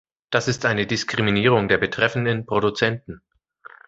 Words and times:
Das 0.31 0.47
ist 0.47 0.65
eine 0.65 0.87
Diskriminierung 0.87 1.67
der 1.67 1.77
betreffenden 1.77 2.47
Produzenten. 2.47 3.21